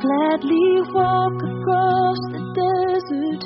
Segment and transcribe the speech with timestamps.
[0.00, 3.42] gladly walk across the desert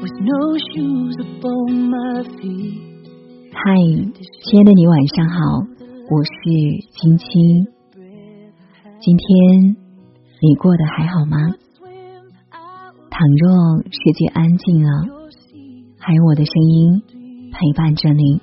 [0.00, 0.40] with no
[0.72, 2.80] shoes upon my feet.
[3.52, 3.76] 嗨，
[4.44, 5.36] 亲爱的你，晚上好，
[6.08, 6.32] 我是
[6.96, 7.66] 青青。
[9.00, 9.76] 今天
[10.40, 11.36] 你过得还好吗？
[13.10, 14.90] 倘若世界安静了，
[15.98, 17.02] 还有我的声音
[17.52, 18.40] 陪伴着你，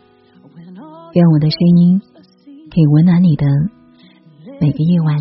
[1.13, 1.99] 愿我的声音
[2.69, 3.47] 可以温暖你的
[4.61, 5.17] 每个夜晚。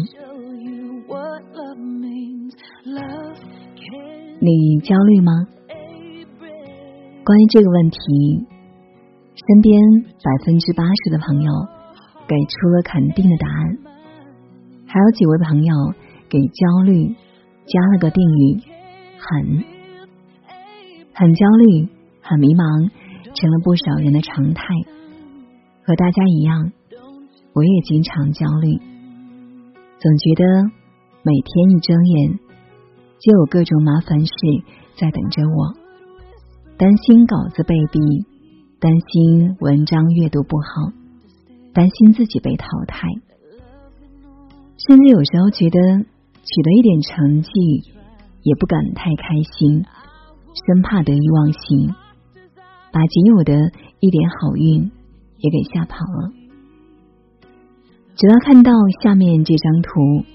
[4.44, 5.32] 你焦虑吗？
[7.24, 7.98] 关于这个问题，
[9.34, 11.50] 身边百分之八十的朋友
[12.28, 13.78] 给出了肯定的答案，
[14.86, 15.74] 还有几位朋友
[16.28, 17.08] 给焦虑
[17.64, 18.60] 加了个定语
[19.16, 19.64] “很”，
[21.16, 21.88] 很焦虑、
[22.20, 22.90] 很迷茫，
[23.32, 24.62] 成了不少人的常态。
[25.86, 26.70] 和大家一样，
[27.54, 28.76] 我也经常焦虑，
[29.98, 30.64] 总觉得
[31.22, 32.43] 每天一睁眼。
[33.24, 34.34] 就有各种麻烦事
[34.98, 35.72] 在等着我，
[36.76, 38.26] 担心稿子被毙，
[38.78, 40.92] 担心文章阅读不好，
[41.72, 43.08] 担心自己被淘汰，
[44.76, 45.80] 甚至有时候觉得
[46.44, 47.50] 取得一点成绩
[48.42, 49.86] 也不敢太开心，
[50.68, 51.94] 生怕得意忘形，
[52.92, 53.54] 把仅有的
[54.00, 54.92] 一点好运
[55.38, 56.28] 也给吓跑了。
[58.16, 58.70] 直到看到
[59.02, 60.26] 下面这张图，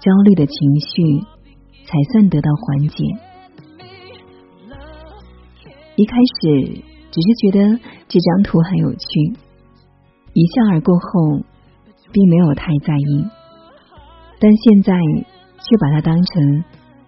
[0.00, 1.33] 焦虑的情绪。
[1.94, 3.04] 才算得到缓解。
[5.94, 7.78] 一开始只是觉得
[8.08, 9.32] 这张图很有趣，
[10.32, 11.44] 一笑而过后，
[12.10, 13.24] 并没有太在意。
[14.40, 14.92] 但现在
[15.58, 16.64] 却把它当成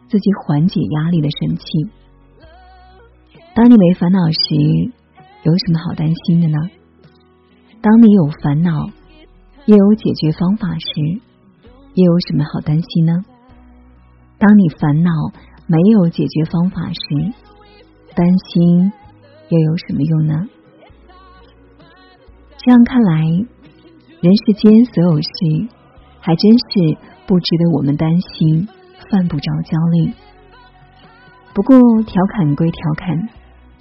[0.06, 1.64] 自己缓解压力的神器。
[3.56, 4.38] 当你没烦恼时，
[5.42, 6.56] 有什么好担心的呢？
[7.82, 8.86] 当你有烦恼，
[9.64, 11.20] 也有解决方法时，
[11.94, 13.24] 又有什么好担心呢？
[14.38, 15.10] 当你烦恼
[15.66, 17.32] 没有解决方法时，
[18.14, 18.92] 担心
[19.48, 20.46] 又有什么用呢？
[22.58, 23.22] 这样看来，
[24.20, 25.68] 人世间所有事
[26.20, 28.68] 还真是不值得我们担心，
[29.10, 30.12] 犯不着焦虑。
[31.54, 33.28] 不过调侃归调侃，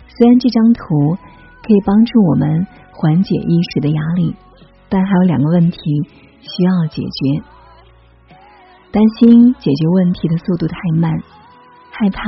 [0.08, 1.16] 虽然这张图
[1.64, 4.36] 可以帮助我们缓解一时的压力，
[4.88, 5.80] 但还有两个问题
[6.40, 7.44] 需要解决。
[8.96, 11.12] 担心解决问题的速度太慢，
[11.92, 12.22] 害怕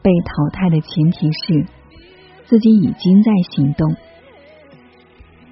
[0.00, 1.66] 被淘汰的前提是
[2.46, 3.96] 自己已经在行动。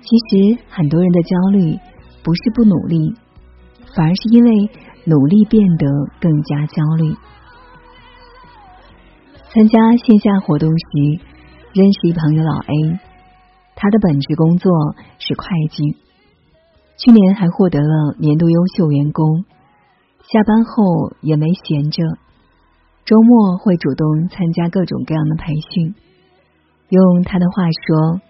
[0.02, 1.76] 其实很多人的焦虑
[2.22, 3.12] 不是不努力，
[3.96, 4.70] 反而是因为
[5.04, 5.86] 努力变得
[6.20, 7.12] 更加焦虑。
[9.52, 11.20] 参加线下活动时，
[11.72, 13.00] 认识一朋友老 A，
[13.74, 14.72] 他的本职工作
[15.18, 15.96] 是会计，
[16.98, 19.44] 去年还获得了年度优秀员工。
[20.32, 22.02] 下班后也没闲着，
[23.04, 25.94] 周末会主动参加各种各样的培训。
[26.88, 28.22] 用他的话说，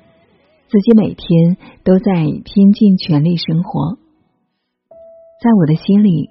[0.67, 2.13] 自己每天都在
[2.45, 3.99] 拼尽全力生活。
[4.91, 6.31] 在我的心里，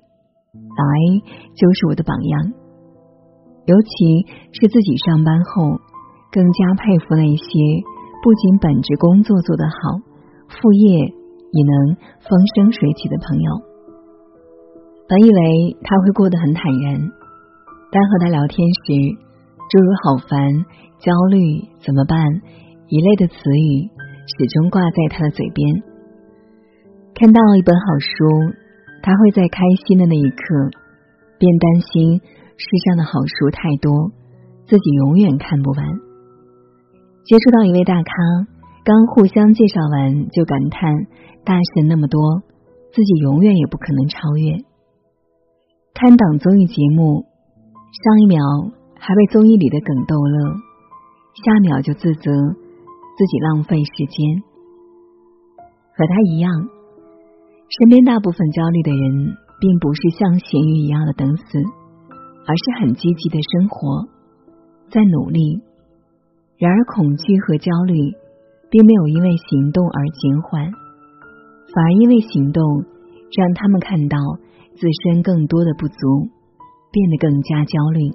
[0.51, 1.23] 老 A
[1.55, 2.51] 就是我的榜样。
[3.63, 5.79] 尤其是自己上班后，
[6.33, 7.45] 更加佩服那些
[8.21, 10.01] 不仅本职工作做得好，
[10.49, 13.70] 副业也能风生水起的朋友。
[15.11, 17.11] 本以为他会过得很坦然，
[17.91, 18.95] 但和他聊天时，
[19.67, 20.39] 诸如“好烦
[21.03, 22.15] ”“焦虑”“怎么办”
[22.87, 23.91] 一类的词语
[24.23, 25.67] 始终挂在他的嘴边。
[27.13, 28.55] 看到一本好书，
[29.03, 30.71] 他会在开心的那一刻，
[31.37, 32.21] 便担心
[32.55, 33.91] 世上的好书太多，
[34.65, 35.83] 自己永远看不完。
[37.25, 38.13] 接触到一位大咖，
[38.85, 40.89] 刚互相介绍完，就感叹
[41.43, 42.43] 大神那么多，
[42.93, 44.70] 自己永远也不可能超越。
[45.93, 47.25] 看档综艺节目，
[47.91, 48.39] 上一秒
[48.97, 50.55] 还被综艺里的梗逗乐，
[51.43, 54.41] 下秒就自责自己浪费时间。
[55.93, 56.49] 和他一样，
[57.69, 61.59] 身边大部分焦虑的人，并不是像咸鱼一样的等死，
[62.47, 64.07] 而是很积极的生活，
[64.89, 65.61] 在努力。
[66.57, 67.93] 然而，恐惧和焦虑
[68.71, 70.71] 并没有因为行动而减缓，
[71.75, 72.63] 反而因为行动
[73.37, 74.17] 让他们看到。
[74.81, 75.93] 自身更多的不足，
[76.89, 78.09] 变得更加焦虑。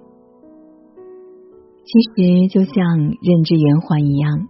[1.87, 4.49] 其实就像认知圆环一样，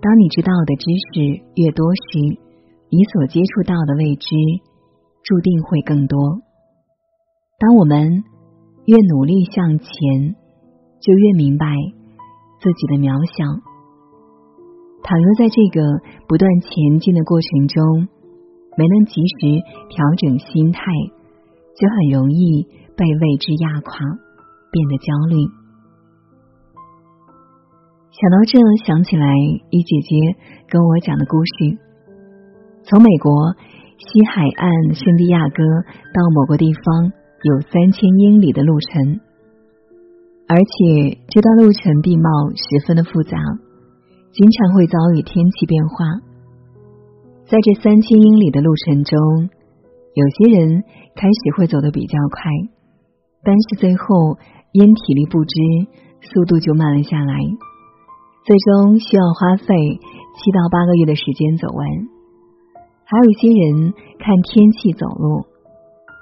[0.00, 2.40] 当你知道的知识越多时，
[2.88, 4.28] 你所接触到的未知
[5.24, 6.40] 注定会更多。
[7.58, 8.24] 当我们
[8.86, 10.34] 越努力向前，
[11.02, 11.66] 就越明白
[12.62, 13.44] 自己的渺小。
[15.02, 18.08] 倘若在这个不断前进的过程中，
[18.78, 19.60] 没能及时
[19.90, 20.80] 调整心态。
[21.76, 22.64] 就很容易
[22.96, 23.98] 被未知压垮，
[24.72, 25.46] 变得焦虑。
[28.16, 29.28] 想到这，想起来
[29.70, 30.36] 一姐姐
[30.68, 31.76] 跟我讲的故事：
[32.84, 33.52] 从美国
[33.98, 35.62] 西海岸圣地亚哥
[36.14, 37.12] 到某个地方
[37.42, 39.20] 有三千英里的路程，
[40.48, 43.36] 而且这段路程地貌十分的复杂，
[44.32, 45.96] 经常会遭遇天气变化。
[47.44, 49.50] 在这三千英里的路程中，
[50.14, 50.84] 有些人
[51.16, 52.44] 开始会走得比较快，
[53.42, 54.36] 但是最后
[54.72, 55.56] 因体力不支，
[56.20, 57.34] 速度就慢了下来。
[58.44, 61.88] 最终需要花费七到八个月的时间走完。
[63.08, 65.46] 还有一些人看天气走路，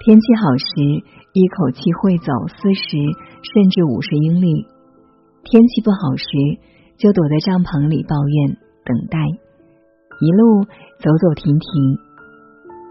[0.05, 0.65] 天气好时
[1.33, 2.97] 一口气会走四十
[3.43, 4.65] 甚至五十英里，
[5.43, 6.25] 天气不好时
[6.97, 9.19] 就躲在帐篷里抱怨等待，
[10.21, 10.63] 一路
[11.03, 11.99] 走走停停。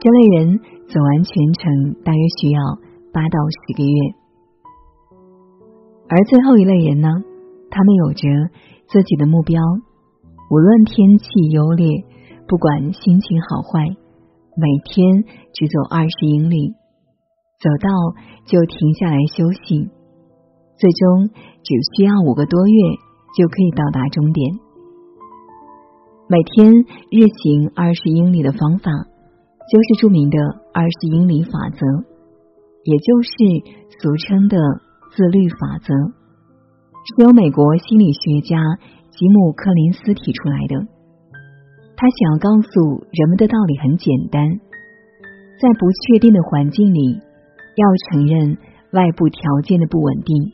[0.00, 2.60] 这类人走完全程大约需要
[3.12, 3.98] 八到十个月，
[6.08, 7.08] 而最后一类人呢，
[7.70, 8.28] 他们有着。
[8.86, 9.58] 自己的目标，
[10.50, 12.04] 无论天气优劣，
[12.46, 13.88] 不管心情好坏，
[14.54, 16.74] 每天只走二十英里，
[17.58, 17.88] 走到
[18.44, 19.88] 就停下来休息，
[20.76, 21.30] 最终
[21.64, 22.74] 只需要五个多月
[23.34, 24.60] 就可以到达终点。
[26.28, 26.70] 每天
[27.10, 28.92] 日行二十英里的方法，
[29.70, 30.38] 就是著名的
[30.72, 31.80] 二十英里法则，
[32.84, 33.30] 也就是
[34.00, 34.58] 俗称的
[35.16, 35.94] 自律法则。
[37.04, 38.56] 是由美国心理学家
[39.10, 40.88] 吉姆·柯林斯提出来的。
[41.96, 44.40] 他想要告诉人们的道理很简单：
[45.60, 47.20] 在不确定的环境里，
[47.76, 48.58] 要承认
[48.92, 50.52] 外部条件的不稳定，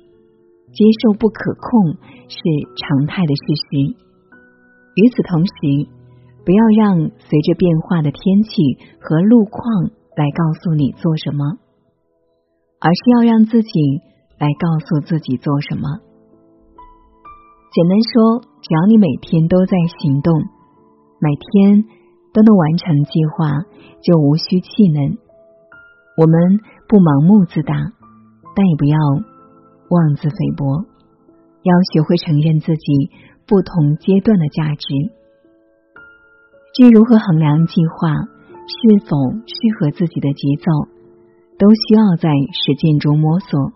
[0.71, 1.99] 接受不可控
[2.29, 2.39] 是
[2.79, 3.97] 常态的事实。
[4.95, 5.53] 与此同时，
[6.45, 9.63] 不要让随着变化的天气和路况
[10.17, 11.59] 来告诉你做什么，
[12.81, 14.01] 而是要让自己
[14.39, 16.01] 来告诉自己做什么。
[17.73, 20.35] 简单说，只要你每天都在行动，
[21.21, 21.85] 每天
[22.33, 23.63] 都能完成计划，
[24.03, 25.19] 就无需气馁。
[26.17, 26.59] 我们
[26.89, 27.75] 不盲目自大，
[28.57, 28.99] 但也不要
[29.89, 30.85] 妄自菲薄，
[31.63, 33.11] 要学会承认自己
[33.47, 35.20] 不同阶段的价值。
[36.75, 38.15] 至于如何衡量计划
[38.67, 40.89] 是否适合自己的节奏，
[41.59, 43.73] 都需要在实践中摸索。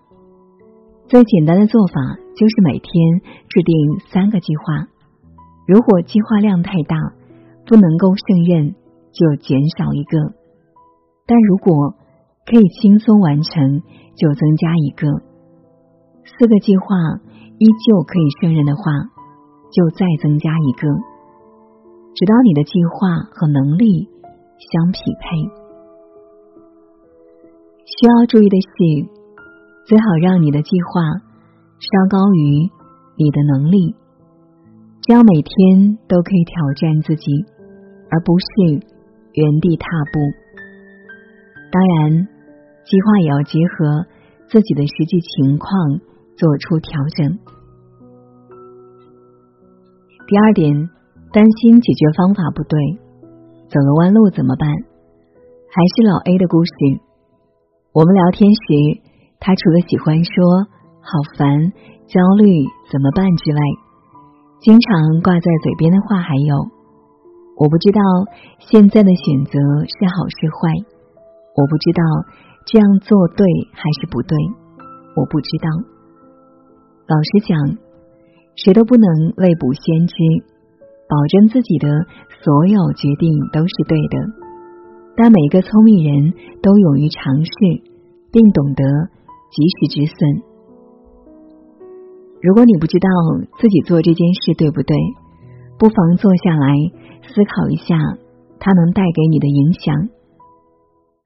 [1.08, 1.94] 最简单的做法。
[2.34, 4.88] 就是每天制定三个计划，
[5.68, 6.96] 如果计划量太大，
[7.64, 8.74] 不能够胜任，
[9.12, 10.18] 就减少一个；
[11.28, 11.94] 但如果
[12.44, 13.82] 可以轻松完成，
[14.16, 15.06] 就增加一个。
[16.24, 16.86] 四个计划
[17.58, 18.82] 依旧可以胜任的话，
[19.70, 20.88] 就再增加一个，
[22.14, 24.08] 直到你的计划和能力
[24.58, 25.36] 相匹配。
[27.84, 29.08] 需要注意的是，
[29.86, 31.34] 最好让你的计划。
[31.80, 32.70] 稍高于
[33.18, 33.94] 你的能力，
[35.02, 37.44] 这样每天都可以挑战自己，
[38.08, 38.46] 而不是
[39.34, 40.20] 原地踏步。
[41.70, 42.26] 当然，
[42.86, 44.06] 计划也要结合
[44.48, 46.00] 自己的实际情况
[46.38, 47.38] 做出调整。
[50.26, 50.88] 第二点，
[51.34, 52.78] 担心解决方法不对，
[53.66, 54.70] 走了弯路怎么办？
[55.66, 56.70] 还是老 A 的故事。
[57.90, 59.02] 我们聊天时，
[59.40, 60.70] 他除了喜欢说。
[61.04, 61.74] 好烦，
[62.06, 63.60] 焦虑，怎么办之外，
[64.60, 66.54] 经常挂在嘴边的话还有，
[67.58, 68.00] 我不知道
[68.70, 70.70] 现在的选择是好是坏，
[71.58, 72.00] 我不知道
[72.64, 74.38] 这样做对还是不对，
[75.18, 75.68] 我不知道。
[77.10, 77.58] 老实讲，
[78.54, 80.14] 谁都不能未卜先知，
[81.14, 81.86] 保证自己的
[82.42, 84.16] 所有决定都是对的。
[85.14, 87.52] 但每一个聪明人都勇于尝试，
[88.32, 88.82] 并懂得
[89.54, 90.18] 及时止损。
[92.42, 93.08] 如果你不知道
[93.60, 94.96] 自己做这件事对不对，
[95.78, 96.74] 不妨坐下来
[97.22, 97.94] 思考一下，
[98.58, 99.94] 它能带给你的影响。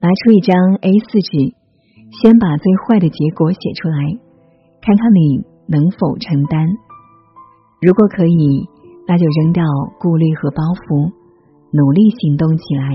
[0.00, 1.56] 拿出一张 A 四纸，
[2.20, 4.20] 先把最坏的结果写出来，
[4.82, 6.68] 看看你能否承担。
[7.80, 8.68] 如果可以，
[9.08, 9.64] 那就扔掉
[9.98, 11.08] 顾虑和包袱，
[11.72, 12.92] 努力行动起来，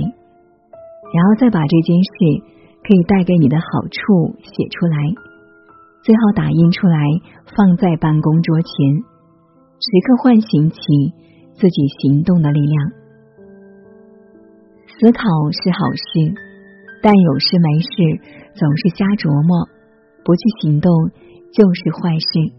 [1.10, 2.14] 然后再把这件事
[2.86, 4.98] 可以带给你的好处写出来。
[6.06, 7.00] 最好打印出来，
[7.58, 8.70] 放在办公桌前，
[9.82, 10.78] 时刻唤醒起
[11.58, 12.76] 自己行动的力量。
[14.86, 16.04] 思考是好事，
[17.02, 17.90] 但有事没事
[18.54, 19.66] 总是瞎琢磨，
[20.24, 20.92] 不去行动
[21.56, 22.54] 就是坏事，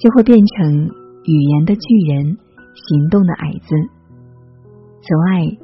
[0.00, 0.88] 就会变成
[1.26, 2.38] 语言的巨人，
[2.74, 3.74] 行动的矮子。
[5.00, 5.56] 此外，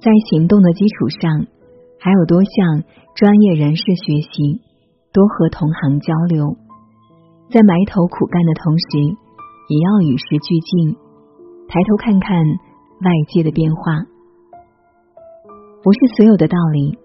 [0.00, 1.46] 在行动的基础上，
[1.98, 4.62] 还有多向专业人士学习。
[5.12, 6.56] 多和同行交流，
[7.50, 8.86] 在埋头苦干的同时，
[9.66, 10.94] 也要与时俱进，
[11.66, 14.06] 抬头看看外界的变化。
[15.82, 16.96] 不是所有的道理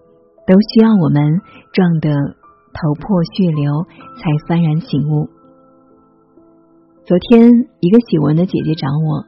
[0.46, 1.42] 都需要我们
[1.74, 3.88] 撞得头破血流
[4.22, 5.28] 才幡然醒悟。
[7.06, 9.26] 昨天，一个喜文的姐姐找我，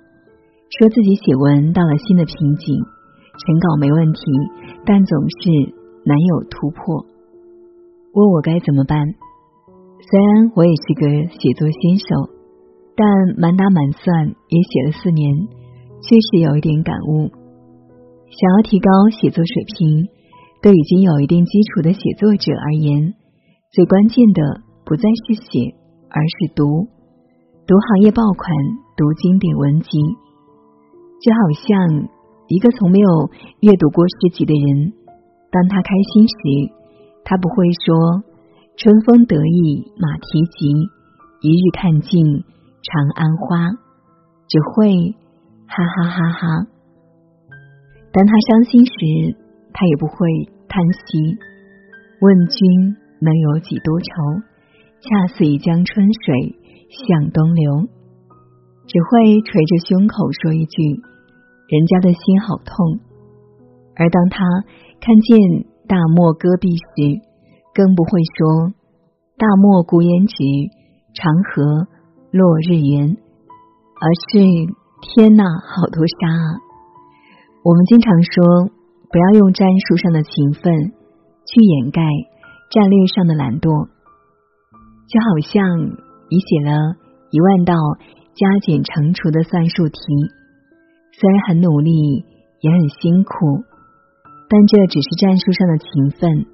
[0.70, 4.22] 说自己写文到了新的瓶颈，成稿没问题，
[4.86, 5.50] 但总是
[6.06, 7.06] 难有突破，
[8.14, 9.00] 问我该怎么办。
[10.00, 12.30] 虽然我也是个写作新手，
[12.96, 13.08] 但
[13.38, 15.48] 满打满算也写了四年，
[16.02, 17.32] 确实有一点感悟。
[18.28, 20.08] 想要提高写作水平，
[20.62, 23.16] 对已经有一定基础的写作者而言，
[23.72, 25.74] 最关键的不再是写，
[26.10, 26.88] 而是读。
[27.66, 28.48] 读行业爆款，
[28.96, 29.90] 读经典文集，
[31.20, 32.10] 就好像
[32.48, 33.10] 一个从没有
[33.62, 34.94] 阅读过诗集的人，
[35.52, 36.36] 当他开心时，
[37.24, 38.24] 他不会说
[38.78, 40.70] “春风得意马蹄疾，
[41.42, 42.24] 一日看尽
[42.84, 43.72] 长安花”，
[44.48, 45.16] 只会
[45.68, 46.68] 哈哈哈哈。
[48.14, 49.36] 当他伤心时，
[49.74, 50.16] 他也不会
[50.68, 51.38] 叹息，
[52.22, 54.08] 问君能有几多愁，
[55.02, 56.56] 恰似一江春水。
[56.90, 57.90] 向东流，
[58.88, 61.04] 只会捶着胸口说一句
[61.68, 63.00] ：“人家的心好痛。”
[63.96, 64.44] 而当他
[65.00, 67.22] 看见大漠戈壁时，
[67.74, 68.74] 更不会说
[69.38, 70.36] “大漠孤烟直，
[71.14, 71.88] 长河
[72.32, 73.18] 落日圆”，
[74.00, 74.40] 而是
[75.04, 76.48] “天呐，好多沙啊！”
[77.64, 78.72] 我们经常说，
[79.12, 80.94] 不要用战术上的勤奋
[81.46, 82.02] 去掩盖
[82.72, 83.90] 战略上的懒惰，
[85.08, 86.08] 就好像。
[86.30, 86.76] 你写了
[87.32, 87.74] 一万道
[88.38, 89.98] 加减乘除的算术题，
[91.12, 92.24] 虽然很努力，
[92.62, 93.34] 也很辛苦，
[94.48, 96.46] 但这只是战术上的勤奋，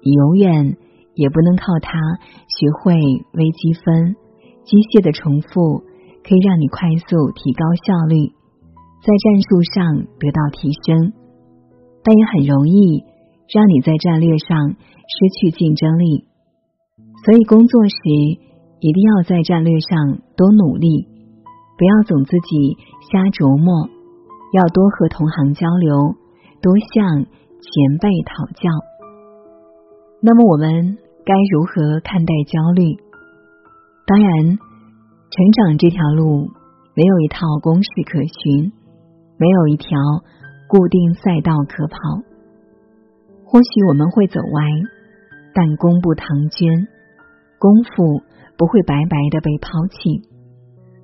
[0.00, 0.78] 永远
[1.12, 2.00] 也不能靠它
[2.48, 2.94] 学会
[3.34, 4.16] 微积分。
[4.64, 5.84] 机械的重复
[6.24, 8.32] 可以让你快速提高效率，
[9.04, 11.12] 在战术上得到提升，
[12.02, 13.04] 但也很容易
[13.52, 16.24] 让你在战略上失去竞争力。
[17.26, 18.48] 所以工作时。
[18.80, 21.08] 一定要在战略上多努力，
[21.78, 23.88] 不要总自己瞎琢磨，
[24.52, 26.18] 要多和同行交流，
[26.60, 27.70] 多向前
[28.02, 28.66] 辈讨教。
[30.20, 32.98] 那么我们该如何看待焦虑？
[34.04, 34.58] 当然，
[35.30, 36.50] 成长这条路
[36.98, 38.72] 没有一套公式可循，
[39.38, 39.86] 没有一条
[40.66, 41.96] 固定赛道可跑。
[43.46, 44.62] 或许我们会走歪，
[45.54, 46.88] 但功不唐捐，
[47.60, 48.26] 功夫。
[48.58, 50.28] 不会白白的被抛弃，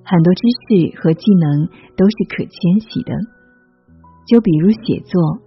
[0.05, 1.65] 很多知识和技能
[1.97, 3.11] 都是可迁徙的。
[4.29, 5.41] 就比如写作，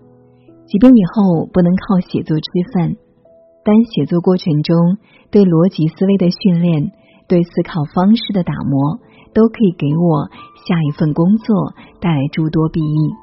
[0.66, 2.96] 即便以后不能靠写作吃饭，
[3.64, 4.98] 但写作过程中
[5.30, 6.90] 对逻辑思维的训练、
[7.26, 8.98] 对思考方式的打磨，
[9.34, 10.30] 都可以给我
[10.66, 13.14] 下一份工作带来诸多裨益。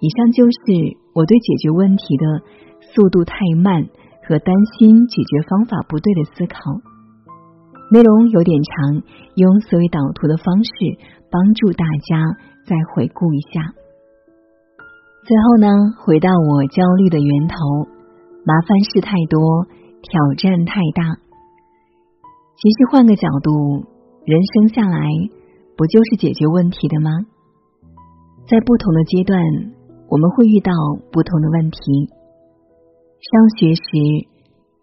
[0.00, 2.24] 以上就是我对解决问题的
[2.94, 3.88] 速度太慢
[4.22, 6.58] 和担心解决方法不对的思考。
[7.90, 9.02] 内容有点长，
[9.34, 10.70] 用思维导图的方式
[11.30, 12.20] 帮助大家
[12.66, 13.72] 再回顾一下。
[15.24, 15.68] 最后呢，
[16.04, 17.56] 回到我焦虑的源头，
[18.44, 19.40] 麻烦事太多，
[20.02, 21.16] 挑战太大。
[22.56, 23.86] 其实换个角度，
[24.26, 25.08] 人生下来
[25.76, 27.10] 不就是解决问题的吗？
[28.46, 29.40] 在不同的阶段，
[30.08, 30.72] 我们会遇到
[31.10, 31.78] 不同的问题。
[33.20, 33.82] 上学时，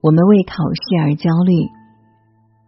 [0.01, 1.53] 我们为考试而焦虑。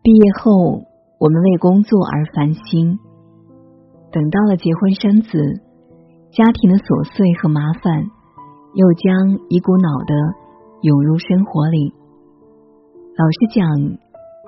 [0.07, 0.87] 毕业后，
[1.19, 2.95] 我们为工作而烦心；
[4.09, 5.59] 等到了结婚生子，
[6.31, 8.07] 家庭的琐碎和麻烦
[8.71, 10.15] 又将一股脑的
[10.79, 11.91] 涌入生活里。
[13.19, 13.67] 老实讲，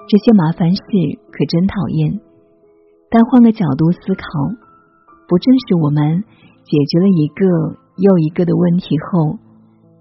[0.07, 0.79] 这些麻烦事
[1.27, 2.23] 可真讨厌。
[3.11, 4.23] 但换个角度思考，
[5.27, 6.23] 不正是我们
[6.63, 7.43] 解决了一个
[7.99, 9.35] 又一个的问题后，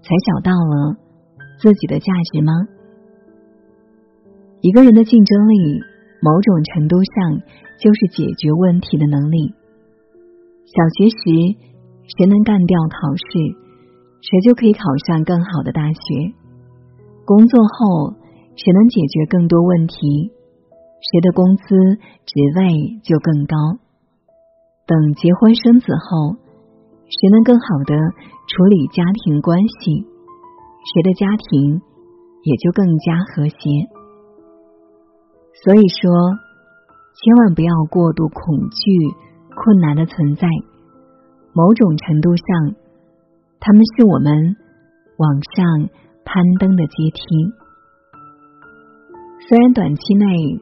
[0.07, 0.95] 才找到了
[1.59, 2.78] 自己的价值吗？
[4.61, 5.79] 一个人的竞争力，
[6.21, 7.39] 某种程度上
[7.79, 9.55] 就是解决问题的能力。
[10.67, 11.55] 小学时，
[12.17, 13.55] 谁能干掉考试，
[14.19, 16.35] 谁就可以考上更好的大学；
[17.25, 18.19] 工作后，
[18.57, 20.29] 谁能解决更多问题，
[21.07, 21.63] 谁的工资、
[22.27, 23.55] 职位就更高。
[24.85, 26.35] 等结婚生子后，
[27.07, 30.03] 谁能更好的处理家庭关系，
[30.91, 31.79] 谁的家庭
[32.43, 33.55] 也就更加和谐。
[35.63, 36.11] 所以说，
[37.13, 38.91] 千万不要过度恐惧
[39.55, 40.47] 困难的存在。
[41.53, 42.75] 某种程度上，
[43.59, 44.55] 他们是我们
[45.17, 45.89] 往上
[46.23, 47.21] 攀登的阶梯。
[49.47, 50.61] 虽然短期内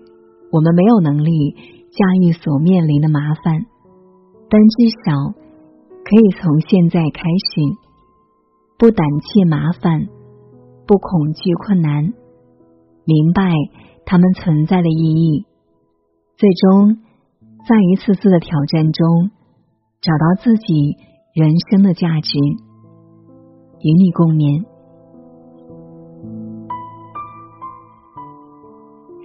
[0.52, 1.52] 我们没有能力
[1.92, 3.66] 驾驭所面临的麻烦，
[4.50, 5.34] 但至少
[6.06, 7.62] 可以从现在开始，
[8.80, 10.08] 不胆怯麻烦，
[10.88, 12.14] 不恐惧困难，
[13.04, 13.52] 明白
[14.10, 15.46] 他们存在的意义，
[16.38, 16.96] 最终
[17.68, 19.32] 在一次次的挑战中
[20.00, 20.96] 找到自己
[21.36, 22.40] 人生的价值，
[23.84, 24.64] 与你共勉。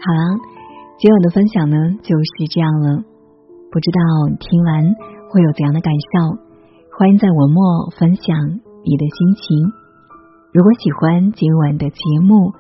[0.03, 0.41] 好了，
[0.99, 3.05] 今晚的分享呢就是这样了。
[3.71, 4.83] 不知道听完
[5.31, 6.43] 会有怎样的感受？
[6.99, 8.37] 欢迎在文末分享
[8.83, 9.73] 你的心情。
[10.53, 12.53] 如果喜欢今晚的节目，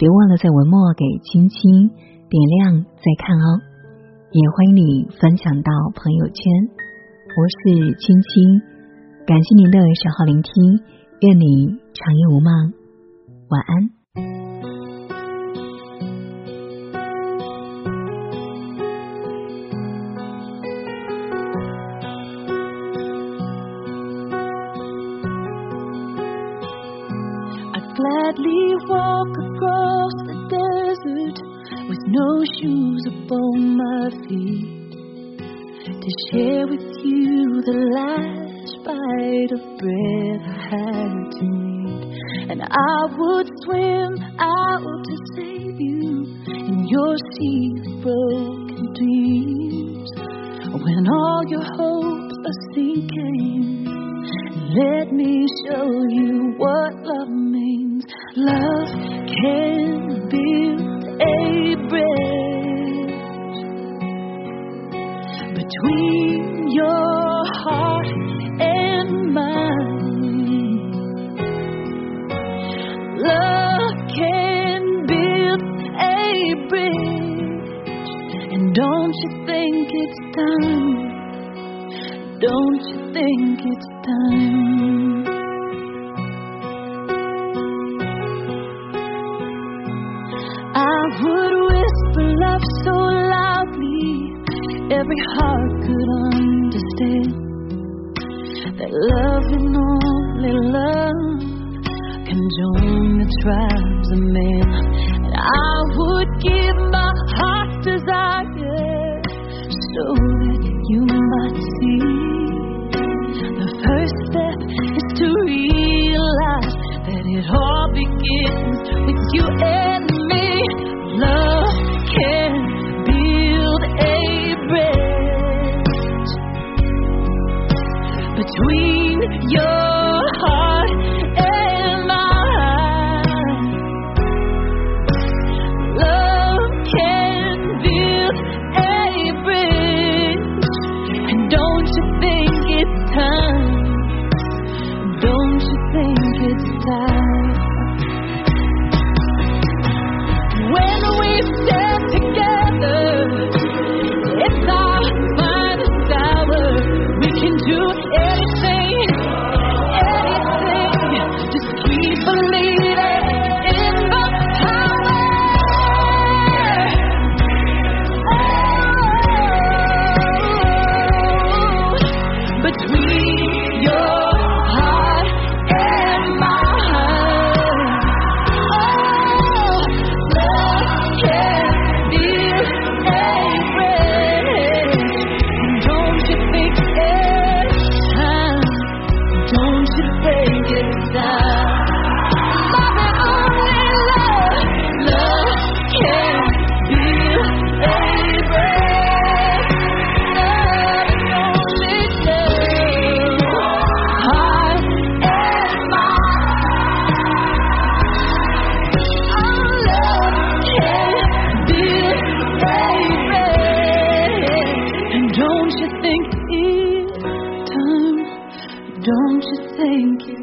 [0.00, 3.60] 别忘了在文末给青青点亮再看哦。
[4.32, 6.42] 也欢迎你分享到朋友圈。
[7.36, 8.62] 我是青青，
[9.26, 10.80] 感谢您的守候聆听，
[11.20, 12.72] 愿你长夜无梦，
[13.50, 14.49] 晚安。
[28.00, 31.36] Gladly walk across the desert
[31.88, 34.92] with no shoes upon my feet
[36.00, 42.50] to share with you the last bite of bread I had to eat.
[42.50, 50.10] And I would swim out to save you in your sea of broken dreams
[50.72, 53.84] when all your hopes are sinking.
[54.72, 56.99] Let me show you what
[59.42, 63.14] can build a bridge
[65.56, 66.19] between
[103.42, 104.66] tribes of men.
[105.24, 106.89] And I would give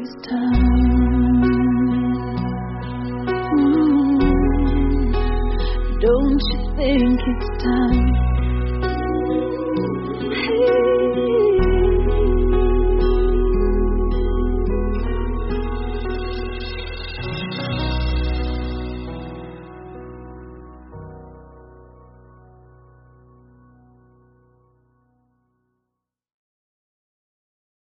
[0.08, 0.47] this time.